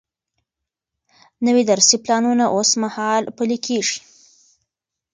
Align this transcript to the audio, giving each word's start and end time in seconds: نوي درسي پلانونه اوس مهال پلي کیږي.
نوي 1.45 1.63
درسي 1.71 1.97
پلانونه 2.03 2.45
اوس 2.55 2.69
مهال 2.83 3.23
پلي 3.37 3.57
کیږي. 3.65 3.99